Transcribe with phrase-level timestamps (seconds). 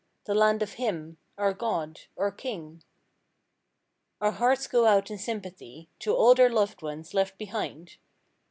[0.23, 2.81] The land of Him, our God—our King.
[4.17, 7.97] 176 Our hearts go out in sympathy To all their loved ones, left behind.